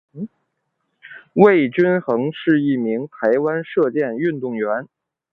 [1.33, 4.87] 魏均珩是一名台湾射箭运动员。